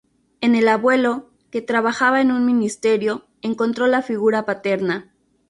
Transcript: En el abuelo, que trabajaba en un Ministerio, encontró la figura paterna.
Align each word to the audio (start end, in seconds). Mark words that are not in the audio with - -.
En 0.41 0.55
el 0.55 0.67
abuelo, 0.67 1.29
que 1.51 1.61
trabajaba 1.61 2.21
en 2.21 2.31
un 2.31 2.43
Ministerio, 2.43 3.27
encontró 3.43 3.85
la 3.85 4.01
figura 4.01 4.47
paterna. 4.47 5.13